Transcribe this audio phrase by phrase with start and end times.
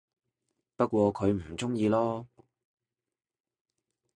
[0.77, 2.25] 不過佢唔鍾意囉